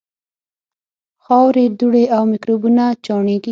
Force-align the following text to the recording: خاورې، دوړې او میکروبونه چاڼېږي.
خاورې، 1.23 1.65
دوړې 1.79 2.03
او 2.15 2.23
میکروبونه 2.31 2.83
چاڼېږي. 3.05 3.49